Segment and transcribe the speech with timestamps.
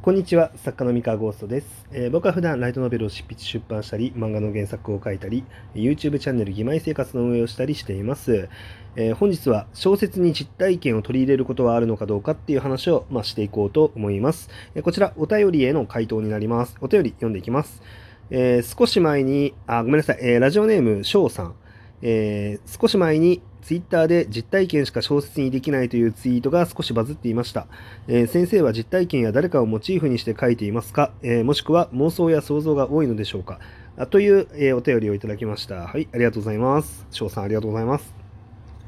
[0.00, 8.48] こんにちは、作家の三河ゴーストです、えー、僕は普段ライトノベルを執筆出版したり、漫画の原作を書いたり、YouTube チャンネル義妹生活の運営をしたりしています。
[8.94, 16.76] えー、本日は小説に実体験を取り入れることはあるのかどうかっていう話を、まあ、していこうと思います、えー、こちらお便りへの回答になります。
[16.80, 17.82] お便り読んでいきます。
[18.30, 21.54] え少し前に、あ、ごめんなさい、えラジオネーム翔さん。
[22.02, 27.66] えー、少し前にツイッターで実体験しか小説にできないというツイートが少しバズっていました。
[28.06, 33.58] えー、先生は実体験や誰かをモチーフにして書いていますか、えー、もしくは妄想や想像が多いのでしょうか？
[33.96, 35.88] あという、えお便りをいただきました。
[35.88, 37.04] はい、ありがとうございます。
[37.10, 38.14] 翔さんありがとうございます。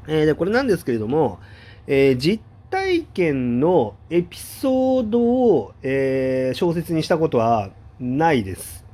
[0.07, 1.39] えで、これなんですけれども、
[1.85, 8.85] え実体験のエピソードを、え小説にしたことはないです。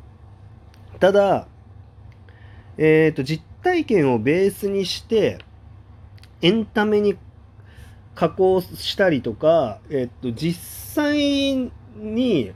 [1.00, 1.48] ただ、
[2.80, 5.38] えっ、と、実体験をベースにして
[6.42, 7.18] エンタメに
[8.16, 10.60] 加工したりとか、えっと、実
[10.96, 12.52] 際に、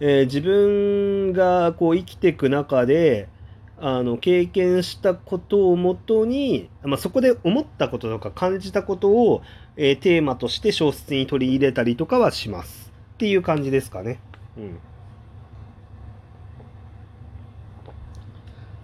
[0.00, 3.28] えー、自分がこう生きていく中で
[3.78, 9.42] あの経験したことをもとに、まあ、そこで思ったこととか感じたことを、
[9.76, 14.18] えー、テーマとして小説に取り入れたりとかはしますっていう感じですかね。
[14.56, 14.78] うん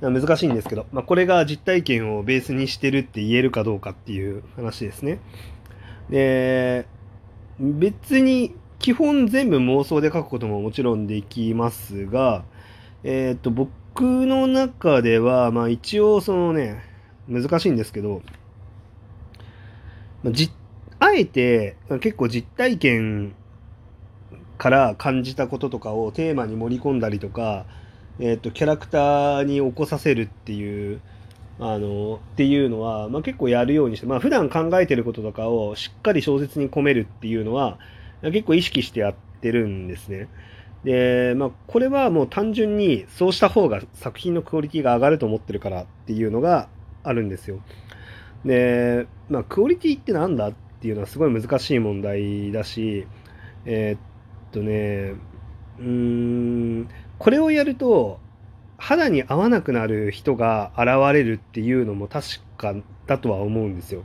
[0.01, 5.19] 難しいんですけど、まあ、これが実体験をベースにしてるって言えるかどうかっていう話ですね。
[6.09, 6.87] で、
[7.59, 12.45] 別に基本全部妄想で書くことももちろんできますが、
[13.03, 13.71] えっ、と、僕
[14.27, 16.83] の中では、まあ一応そのね、
[17.29, 18.23] 難しいんですけど、
[20.23, 20.51] まあ、じ
[21.01, 23.35] あえて結構実体験
[24.57, 27.67] から感じたこととかをテーマに盛り込んだりとか、
[28.21, 31.01] えっ、ー、と、キャラクターに起こさせるっていう、
[31.61, 37.79] あの、っていうのは、まあ、結構やるようにして、まあ、普段考えてることとかをしっかり小説に込めるっていうのは、
[38.23, 40.29] 結構意識してやってるんですね。
[40.85, 46.69] で、まあ、これはもう単純にそうした方が作品のクオリティが上がると思ってるからっていうのが
[47.03, 47.61] あるんですよ。
[48.45, 53.07] で、まあ、クオリティってなんだっていうのはすごい難しい問題だし、
[53.65, 54.01] えー、っ
[54.53, 55.15] とね、
[55.79, 58.21] うーん、これをやると
[58.77, 62.75] 肌に合わなくなる人が現れるっていうのも確か
[63.07, 64.03] だとは思うんですよ。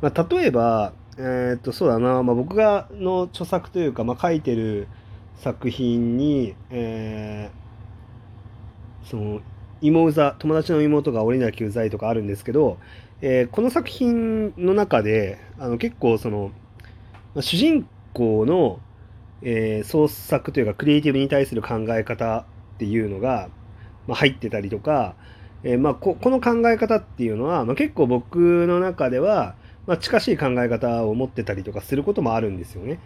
[0.00, 4.86] まあ、例えば、えー、っとそうだな、まあ、僕がの著作というか、まあ、書いてる
[5.36, 9.40] 作品に、えー、その
[9.80, 12.78] 妹うざ友達の妹が降りなきゃうざいとかあるんですけど、
[13.22, 16.52] えー、この作品の中であの結構その
[17.40, 18.80] 主人公の
[19.42, 23.48] えー、創作というかクリエイティブに対する考え方っていうのが、
[24.06, 25.14] まあ、入ってたりとか、
[25.62, 29.54] えー、まあ、ここの考え方っていうのは、まあ、結構僕の中では、
[29.86, 32.98] ま、近しい考え方を持ってたりとかすることもあるんですよね。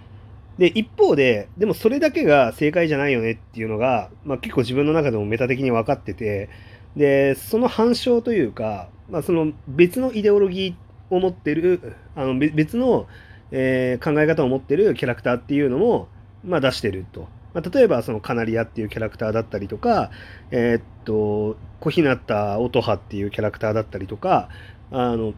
[0.59, 6.49] で、一方で、でもそれだけが正解じゃないよねっていうのが、ま、結構自分の中でもメタ的に分かってて、
[6.97, 13.09] で、その反証というか、まあ、その別のイデオロギーを持ってる、あの別の、
[13.51, 16.09] えー、考え方を持ってるキャラクターっていうのも、
[16.45, 17.29] まあ、出してると。
[17.53, 20.11] まあ、例えばそのカナリアっていうキャラクターだったりとか、
[20.51, 22.19] えー、っと、小日向
[22.59, 24.49] 音羽っていうキャラクターだったりとか、
[24.91, 25.35] あの、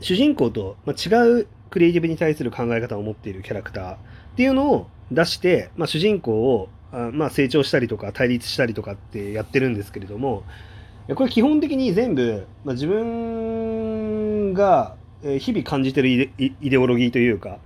[0.00, 3.98] 主人公と違うクリエイティブに対する考え方を持っているキャラクターっ
[4.36, 10.44] ていうのを出して、まあ、主人公をあまあ、成長したりとか対立したりとかってやってるんですけれども、
[11.14, 14.96] これ基本的に全部、まあ、自分が
[15.38, 17.58] 日々感じてるイデオロギーというか、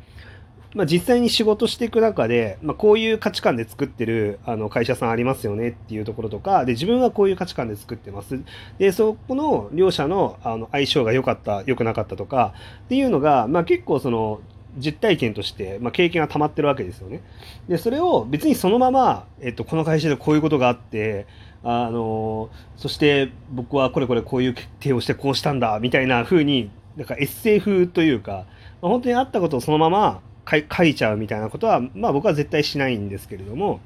[0.75, 8.39] まあ、実際に仕事していく中で、まあ、こういう価値観で作ってるあの会社さんありますよねっていうところとかで自分はこういう価値観で作ってます
[8.79, 12.55] でそこの両者のあの相性が良かった良くなかったとか
[12.85, 14.41] っていうのが、まあ、結構その
[14.77, 17.23] 実体験として、まあ、経験が溜まってるわけですよね。
[17.69, 21.27] でそれを別にそのまま、えっと、この会社でこういうことがあって
[21.65, 28.47] あのそして僕はこれこれこういう決定をしてこうしたんだみたいな風になんかエッセイ風というか、
[28.81, 33.81] まあ、本当にあったことをそのまま書いちゃうみたいなことは、まあ僕は絶対しないんですけれども、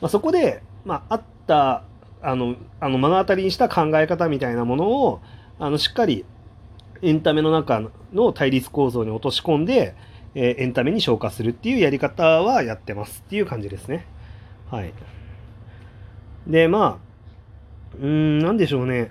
[0.00, 1.84] まあ、そこで、まあ、あった、
[2.22, 5.20] あの、あの目の当たりにした考え方みたいなものを、
[5.58, 6.24] あの、しっかり
[7.02, 7.82] エンタメの中
[8.12, 9.94] の対立構造に落とし込んで、
[10.34, 14.06] えー、エンタメに消化するっていうやり方はやってますっていう感じですね。
[14.70, 14.92] はい。
[16.46, 19.10] で、まあ、うん、なんでしょうね。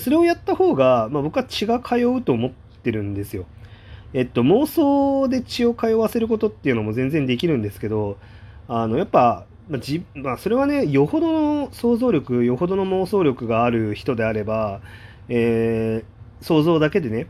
[0.00, 3.46] それをやった方が、まあ、僕は血が通うと思ってるんですよ。
[4.14, 8.18] えっと、妄想で血を通わせることっていうのも全然できるんですけど、
[8.66, 14.80] あの、やっぱ、まじまあ、それはね、よほどの想像力、よほどの妄想力がある人であれば、
[15.28, 17.26] えー、想像だけでね、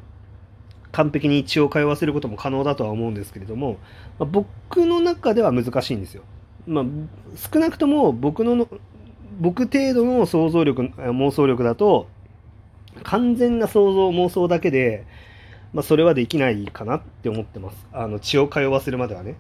[0.92, 3.78] 完璧に血を通わせることも可能だとは思うんですけれども、
[4.18, 6.22] まあ、僕の中では難しいんですよ。
[6.66, 6.84] まあ、
[7.36, 8.68] 少なくとも僕の
[9.40, 12.08] 僕程度の想像力妄想力だと
[13.04, 15.06] 完全な想像妄想だけで、
[15.72, 17.86] まあ、それはできないかなって思ってます。
[17.92, 19.36] あの血を通わせるまではね。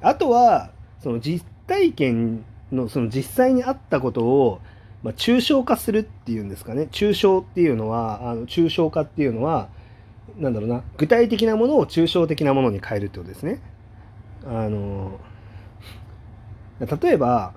[0.00, 0.70] あとは
[1.00, 4.60] その実体験のその実際にあったことを
[5.06, 9.68] まあ、抽象化するっていうんですかね抽象っていうのはあの抽象化っていうのは
[10.36, 13.60] なんだろうな具体的なものを抽象的なものに変えるってことですね。
[14.44, 15.20] あの
[16.80, 17.54] 例えば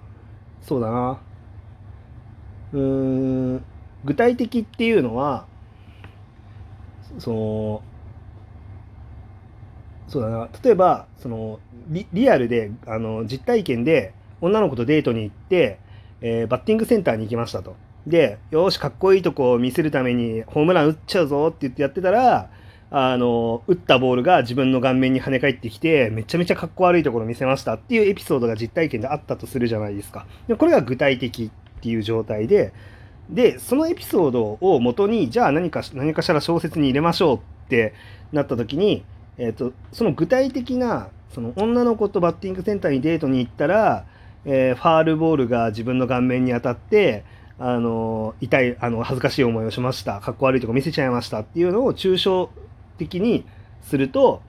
[0.61, 1.19] そうだな
[2.73, 2.79] うー
[3.55, 3.63] ん
[4.05, 5.45] 具体的っていうのは
[7.17, 7.81] その
[10.07, 11.59] そうだな例えばその
[11.89, 15.79] リアルであの実体験で女の子とデートに行って
[16.21, 17.75] えー、バッティングセンターに行きましたと。
[18.07, 22.49] で、よし、かっこいいとこを見せるためにホームラン打っちゃうぞって言ってやってたら、
[22.91, 30.25] あの、打ったボールが自分の顔面に跳ね返ってきて、めちゃめちゃかっこ悪いところ見せましたっていうエピソードが実体験であったとするじゃないですか。
[30.47, 32.73] でこれが具体的っていう状態で、
[33.29, 37.39] で、そのエピソードを元に、じゃあ何か、何かしら小説に入れましょうっ
[37.69, 37.93] て
[38.31, 39.03] なった時に、
[39.37, 44.05] えっ、ー、と、その具体的な、その女の子とバッティングセンターにデートに行ったら、
[44.45, 47.23] えー、ファールボールが自分の顔面に当たって、
[47.61, 52.49] あの痛いあの恥ずかしい思いをしましたかっこ悪いとこ見せちゃいましたっていうのを抽象
[52.97, 53.45] 的に
[53.81, 54.41] すると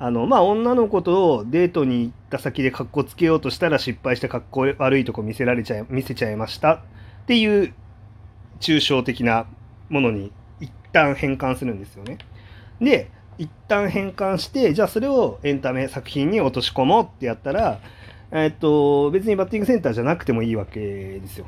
[0.00, 6.80] あのまあ女の子とデートに行った先でかっこつけようとしたら失敗してかっこ悪いとこ見せられちゃい見せちゃいましたっ
[7.26, 7.72] ていう
[8.60, 9.46] 抽象的な
[9.88, 12.18] ものに一旦変換するんですよね。
[12.80, 17.80] で一旦変換してじゃあそれをエンタメ作品に落とし込もうってやったら
[18.30, 21.46] えっと、別にバッティングセンターじゃなくてもいいわけですよ。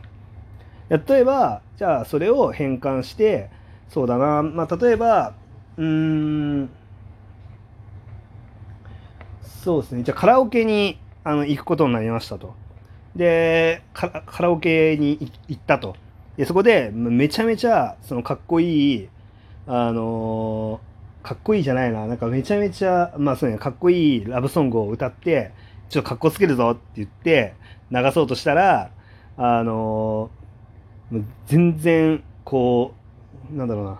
[0.88, 3.50] 例えば、じゃあそれを変換して、
[3.88, 5.34] そうだな、まあ、例えば、
[5.76, 6.70] うん、
[9.42, 12.54] そうですね、じゃあカラオケにあの行くことになりましたと。
[13.14, 15.96] で、カラオケに行ったと。
[16.40, 19.08] で、そこでめちゃめちゃそのかっこいい、
[19.66, 25.52] あのー、かっこいいじゃないな、なんかめちゃめちゃ、まあそうね、かっこいいラブソングを歌って、
[25.90, 27.52] ちょっと格好つけるぞって言って
[27.90, 28.90] 流そうとしたら、
[29.36, 32.94] あのー、全然こ
[33.52, 33.98] う、なんだろうな。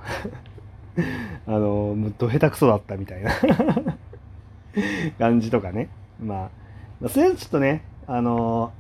[1.47, 3.33] あのー、もうど下手くそだったみたいな。
[5.21, 5.91] 感じとかね。
[6.19, 6.49] ま
[7.05, 8.73] あ、それはちょっとね、あの、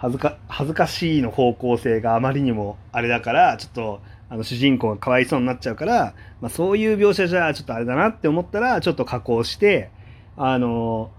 [0.00, 4.00] 恥ずか、恥ずかしいの方向性があまりにもあれだから、ちょっと、
[4.30, 9.90] あの主人公がかわいそうになっちゃうから、まあ、そういう描写じゃちょっとあれだなって思ったら、ちょっと加工して、
[10.38, 11.10] あの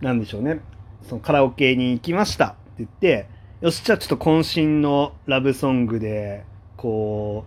[0.00, 0.62] なんでしょうね、
[1.02, 2.46] そのカラオケに行きました。
[2.46, 3.26] って言って、
[3.60, 6.44] よし、じゃあちょっと渾身のラブソングで、
[6.78, 7.44] こ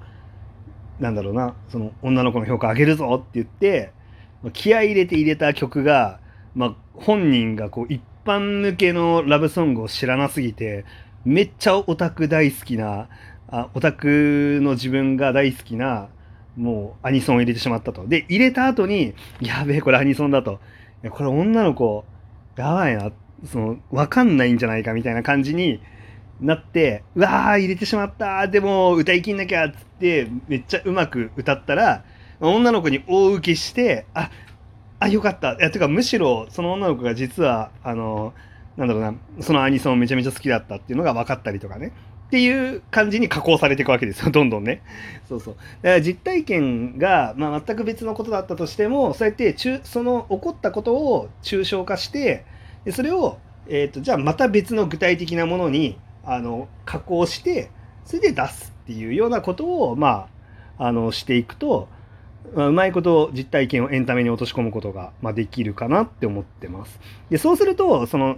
[1.00, 3.94] う、なんだろうな、その女の子の評価上げるぞって言って、
[4.52, 6.20] 気合入れて入れた曲が、
[6.54, 10.86] まあ、本人がこう一般向けのラブソングを知らなすぎて、
[11.26, 13.08] めっちゃオタク大好きな、
[13.48, 16.10] あオタクの自分が大好きな、
[16.58, 18.08] もうアニソンを入れてしまったと。
[18.08, 20.60] で、入れた後に、やべえ、これアニソンだと。
[21.10, 22.06] これ女の子、
[22.56, 23.12] やばいな。
[23.46, 25.82] その、わかんないんじゃないかみたいな感じに
[26.40, 32.04] なって、うわー、入れてしまったでも、歌いきんなきゃっつって、めっちゃうまく歌ったら、
[32.40, 34.30] 女の子に大受けして、あ、
[35.04, 35.54] あ、よかった。
[35.54, 38.34] いや、てか、むしろ、その女の子が実は、あの、
[38.78, 41.92] なんだろうな、そのアニソンめちゃめちゃ好きだったっていうのが分かったりとかね。
[42.28, 44.82] っていう感じに加工されていくわけですよ、 どんどんね。
[45.30, 45.56] そうそう。
[45.84, 52.46] だから実体験が、まあ、全く別のことだったとしても、そうやって中その起こったことを抽象化して、
[52.86, 53.38] でそれを、
[53.68, 57.70] えーと、じゃあまた別の具体的なものにあの加工して
[58.06, 60.28] それで出すっていうようなことを、ま
[60.78, 61.88] あ、あのしていくと、
[62.56, 67.00] まあ、うまいこと実体験をエンタメに落とし込むことが、まあ、できるかなって思ってます。
[67.30, 68.38] でそうするとその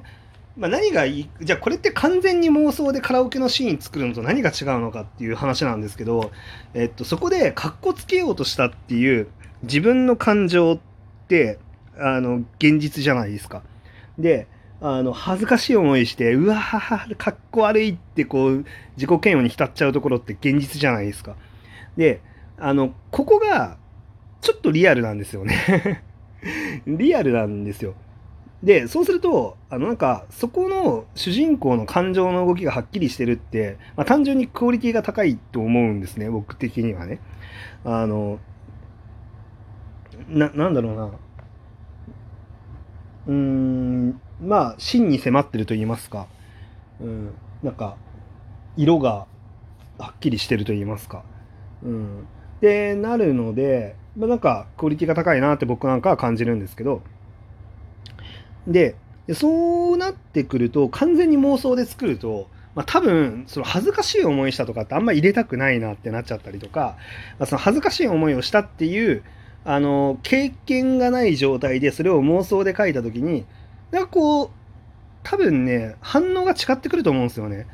[0.57, 6.31] まあ、何がいいじゃあこれって完全に妄想でカラオケのシーン作るのと何が違うのかっていう話なんですけど、
[6.73, 9.27] えっと、そこでかっこつけようとしたっていう
[9.63, 10.79] 自分の感情っ
[11.27, 11.59] て
[11.97, 13.63] あの現実じゃないですか。
[14.17, 14.47] で、
[14.81, 18.65] あの、恥ずかしい思いして、うわー、かっこ悪いってこう、
[18.97, 21.35] 自己嫌悪に浸っちゃうところって現実じゃないですか。
[21.97, 22.21] で、
[22.57, 23.77] あの、ここが、
[24.45, 26.03] ちょっとリアルなんですよね
[26.85, 27.95] リアルなんですよ。
[28.61, 37.19] で、そうすると、あの、なんか、そこの主人公の感情の動きがはっきりしてるって、まあ、単純にクオリティが高いと思うんですね、僕的にはね。
[37.83, 38.37] あの、
[40.29, 41.11] な、なんだろうな。
[43.27, 46.27] うーん、まあ、真に迫ってると言いますか、
[47.01, 47.31] うん、
[47.63, 47.97] なんか、
[48.77, 49.25] 色が
[49.97, 51.23] はっきりしてると言いますか、
[51.83, 52.27] うん、
[52.61, 57.01] でなるので、まあ、なんかクオリティが高いなって僕なんかは感じるんですけど
[58.67, 58.95] で
[59.33, 66.97] そうなってくると完全に妄想で作ると、まあ、多分その恥ずかしい思いしたとかってあんま入れたくないなってなっちゃったりとか、
[67.39, 69.23] まあ、その恥ずかしい思いをしたっていう
[69.63, 73.45] あの経験がない状態でそれを妄想で書いた時に
[73.91, 74.49] なんかこう
[75.23, 77.65] 多分ね反応が違ってくると思うんですよね。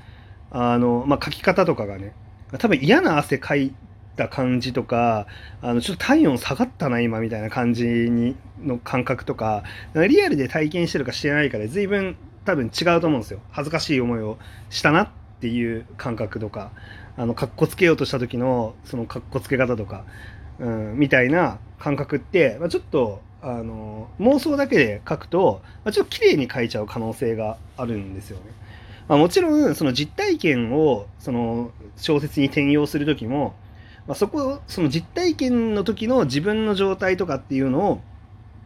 [0.51, 2.13] あのまあ、書き方とかがね
[2.57, 3.73] 多分嫌な汗かい
[4.15, 5.27] た感じとか
[5.61, 9.63] あのちょっと体温下がったな今みたいな感じにの感覚とか
[9.95, 14.37] リアルで体験してるかしてないかで随分多分違うと思うんですよ恥ずかしい思いを
[14.69, 16.71] したなっていう感覚とか
[17.17, 20.05] あのかっこつけようとした時のそのかっこつけ方とか、
[20.59, 28.43] うん、みたいな感覚って、まあ、ちょっとあの妄想だけで書くと、まあ、ちょっと綺麗に書いちゃう可能性があるんですよね。
[29.07, 33.55] まあ、もちろんその実体験をその小説に転用する時も
[34.07, 38.01] まあ、そこその実体験の時の自分の状態とかっていうのを、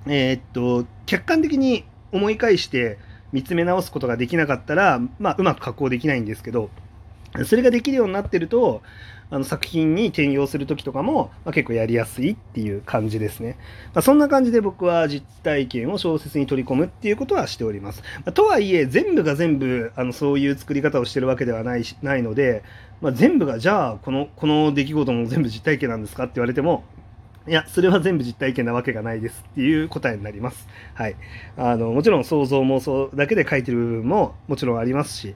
[0.07, 2.97] えー、っと客観的に思い返して
[3.33, 6.69] 見つめ直すことができなかったら、まあ、うまく加工できないんですけど
[7.45, 8.81] それができるようになってると
[9.29, 13.57] あの作品に転用する時とかも、まあ、結構やりやすいっていう感じですね。
[13.93, 18.03] まあ、そんな感じで僕は実体験を小説に取り込むっていうことはしております。
[18.17, 22.63] まあ、とはいえ全部が全部あのそういう作り方をしてるわけではないないので、
[23.01, 26.83] ま全部がじゃあこのこの出来事も全部実体験なんですかって言われても
[27.47, 30.67] いや、それは全部実体験なわけがないですっていう答えになります。
[30.95, 31.15] はい。
[31.57, 35.35] あの、もちろん想像妄想だけで書いてる部分ももちろんありますし、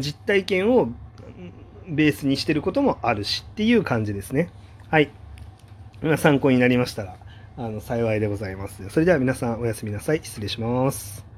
[0.00, 0.88] 実体験を
[1.86, 4.48] ベースにしてることもあるしっていう感じですね。
[4.88, 5.10] はい。
[6.16, 7.16] 参考になりましたら、
[7.58, 8.88] あの、幸いでございます。
[8.88, 10.20] それでは皆さんおやすみなさい。
[10.22, 11.33] 失礼します。